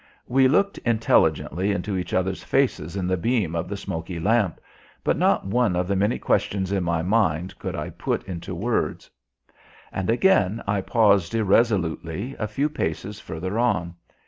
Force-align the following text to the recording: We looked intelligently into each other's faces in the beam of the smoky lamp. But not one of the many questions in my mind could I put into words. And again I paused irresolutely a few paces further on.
We 0.27 0.47
looked 0.47 0.79
intelligently 0.79 1.71
into 1.71 1.95
each 1.95 2.11
other's 2.11 2.41
faces 2.41 2.95
in 2.95 3.05
the 3.05 3.17
beam 3.17 3.55
of 3.55 3.69
the 3.69 3.77
smoky 3.77 4.19
lamp. 4.19 4.59
But 5.03 5.15
not 5.15 5.45
one 5.45 5.75
of 5.75 5.87
the 5.87 5.95
many 5.95 6.17
questions 6.17 6.71
in 6.71 6.83
my 6.83 7.03
mind 7.03 7.59
could 7.59 7.75
I 7.75 7.91
put 7.91 8.23
into 8.23 8.55
words. 8.55 9.11
And 9.91 10.09
again 10.09 10.63
I 10.65 10.81
paused 10.81 11.35
irresolutely 11.35 12.35
a 12.39 12.47
few 12.47 12.67
paces 12.67 13.19
further 13.19 13.59
on. 13.59 13.93